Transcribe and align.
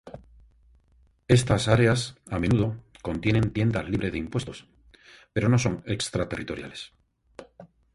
Estas 1.27 1.67
áreas 1.67 2.17
a 2.31 2.39
menudo 2.39 2.75
contienen 3.03 3.53
tiendas 3.53 3.87
libres 3.87 4.11
de 4.11 4.17
impuestos, 4.17 4.67
pero 5.31 5.47
no 5.47 5.59
son 5.59 5.83
extraterritoriales. 5.85 6.91